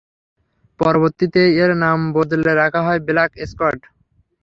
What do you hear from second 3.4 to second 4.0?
Squad.